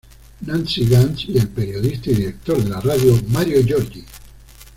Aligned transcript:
Nancy 0.47 0.83
Ganz; 0.89 1.29
y 1.29 1.37
el 1.37 1.47
periodista 1.49 2.09
y 2.09 2.15
director 2.15 2.57
de 2.63 2.69
la 2.71 2.79
radio, 2.81 3.21
Mario 3.27 3.61
Giorgi. 3.63 4.03